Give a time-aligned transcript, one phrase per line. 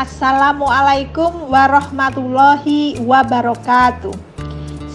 [0.00, 4.16] Assalamualaikum warahmatullahi wabarakatuh.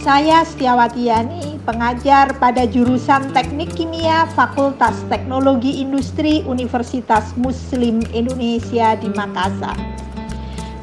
[0.02, 9.13] Saya Setiawati Yani, pengajar pada jurusan Teknik Kimia Fakultas Teknologi Industri Universitas Muslim Indonesia di
[9.13, 9.77] Makassar.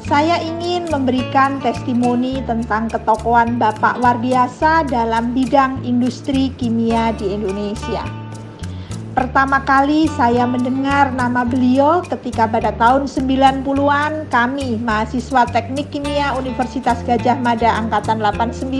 [0.07, 8.22] Saya ingin memberikan testimoni tentang ketokohan Bapak Wardiasa dalam bidang industri kimia di Indonesia.
[9.13, 16.97] Pertama kali saya mendengar nama beliau ketika pada tahun 90-an kami mahasiswa Teknik Kimia Universitas
[17.05, 18.73] Gajah Mada angkatan 89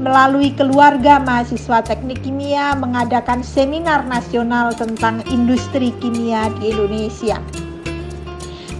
[0.00, 7.36] melalui keluarga mahasiswa Teknik Kimia mengadakan seminar nasional tentang industri kimia di Indonesia.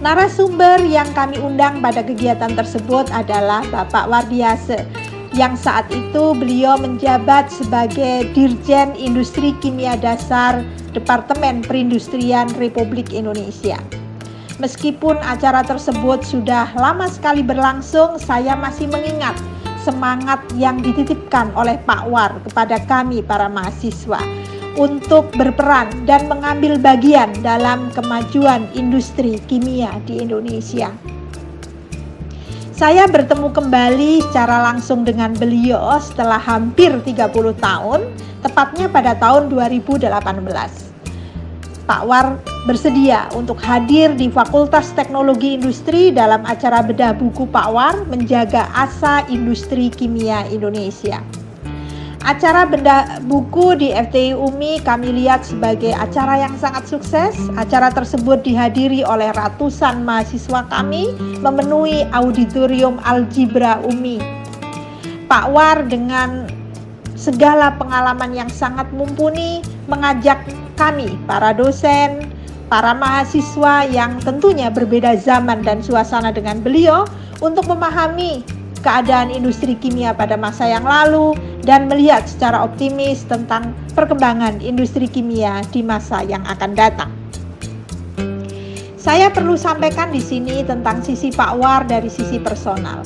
[0.01, 5.02] Narasumber yang kami undang pada kegiatan tersebut adalah Bapak Wardiase
[5.33, 10.61] yang saat itu beliau menjabat sebagai Dirjen Industri Kimia Dasar
[10.93, 13.81] Departemen Perindustrian Republik Indonesia.
[14.61, 19.33] Meskipun acara tersebut sudah lama sekali berlangsung, saya masih mengingat
[19.81, 24.21] semangat yang dititipkan oleh Pak War kepada kami para mahasiswa
[24.77, 30.93] untuk berperan dan mengambil bagian dalam kemajuan industri kimia di Indonesia.
[32.73, 37.29] Saya bertemu kembali secara langsung dengan beliau setelah hampir 30
[37.61, 38.01] tahun,
[38.41, 40.09] tepatnya pada tahun 2018.
[41.85, 47.95] Pak War bersedia untuk hadir di Fakultas Teknologi Industri dalam acara bedah buku Pak War
[48.09, 51.21] menjaga asa industri kimia Indonesia.
[52.23, 57.35] Acara benda buku di FTI UMI kami lihat sebagai acara yang sangat sukses.
[57.59, 61.11] Acara tersebut dihadiri oleh ratusan mahasiswa kami
[61.43, 64.23] memenuhi auditorium Algebra UMI.
[65.27, 66.47] Pak War dengan
[67.19, 69.59] segala pengalaman yang sangat mumpuni
[69.91, 70.39] mengajak
[70.79, 72.31] kami para dosen,
[72.71, 77.03] para mahasiswa yang tentunya berbeda zaman dan suasana dengan beliau
[77.43, 78.47] untuk memahami
[78.83, 85.63] keadaan industri kimia pada masa yang lalu dan melihat secara optimis tentang perkembangan industri kimia
[85.71, 87.11] di masa yang akan datang.
[88.99, 93.03] Saya perlu sampaikan di sini tentang sisi Pak War dari sisi personal.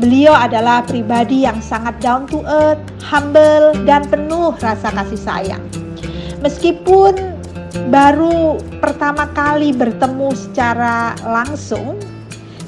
[0.00, 5.64] Beliau adalah pribadi yang sangat down to earth, humble, dan penuh rasa kasih sayang.
[6.40, 7.36] Meskipun
[7.92, 12.00] baru pertama kali bertemu secara langsung,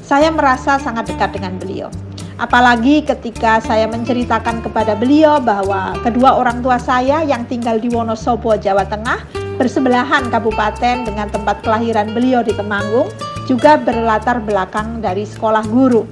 [0.05, 1.89] saya merasa sangat dekat dengan beliau.
[2.37, 8.53] Apalagi ketika saya menceritakan kepada beliau bahwa kedua orang tua saya yang tinggal di Wonosobo,
[8.53, 9.25] Jawa Tengah,
[9.57, 13.09] bersebelahan kabupaten dengan tempat kelahiran beliau di Temanggung,
[13.49, 16.05] juga berlatar belakang dari sekolah guru.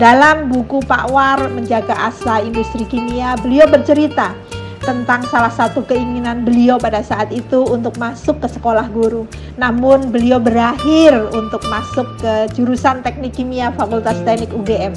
[0.00, 4.32] Dalam buku Pak War Menjaga Asa Industri Kimia, beliau bercerita
[4.80, 9.28] tentang salah satu keinginan beliau pada saat itu untuk masuk ke sekolah guru.
[9.60, 14.96] Namun beliau berakhir untuk masuk ke jurusan Teknik Kimia Fakultas Teknik UGM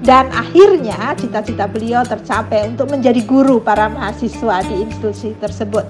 [0.00, 5.84] dan akhirnya cita-cita beliau tercapai untuk menjadi guru para mahasiswa di institusi tersebut.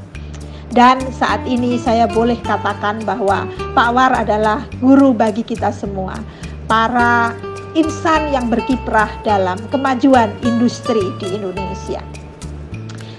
[0.71, 3.43] Dan saat ini saya boleh katakan bahwa
[3.75, 6.15] Pak War adalah guru bagi kita semua,
[6.71, 7.35] para
[7.75, 12.03] insan yang berkiprah dalam kemajuan industri di Indonesia.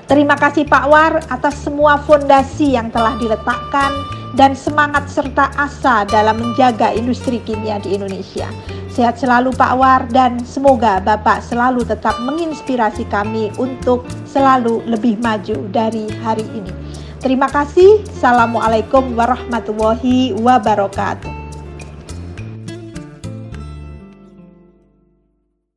[0.08, 3.92] Terima kasih Pak War atas semua fondasi yang telah diletakkan
[4.36, 8.48] dan semangat serta asa dalam menjaga industri kimia di Indonesia.
[8.92, 15.64] Sehat selalu Pak War dan semoga Bapak selalu tetap menginspirasi kami untuk selalu lebih maju
[15.72, 16.76] dari hari ini.
[17.24, 18.04] Terima kasih.
[18.20, 21.31] Assalamualaikum warahmatullahi wabarakatuh.